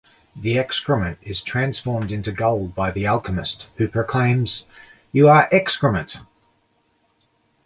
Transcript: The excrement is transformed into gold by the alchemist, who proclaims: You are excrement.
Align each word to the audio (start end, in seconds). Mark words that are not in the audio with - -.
The 0.35 0.57
excrement 0.57 1.19
is 1.21 1.43
transformed 1.43 2.09
into 2.09 2.31
gold 2.31 2.73
by 2.73 2.89
the 2.89 3.05
alchemist, 3.05 3.67
who 3.75 3.87
proclaims: 3.87 4.65
You 5.11 5.29
are 5.29 5.47
excrement. 5.51 6.17